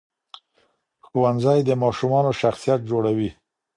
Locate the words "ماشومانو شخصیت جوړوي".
1.83-3.29